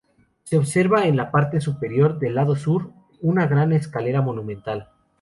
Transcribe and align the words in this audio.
Se 0.45 0.57
observa, 0.57 1.05
en 1.05 1.15
la 1.15 1.29
parte 1.29 1.61
superior 1.61 2.17
del 2.17 2.33
lado 2.33 2.55
sur, 2.55 2.91
una 3.21 3.45
gran 3.45 3.71
escalera 3.71 4.23
monumental. 4.23 4.89